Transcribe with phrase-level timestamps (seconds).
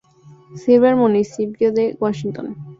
[0.55, 2.57] Sirve el Municipio de Washington.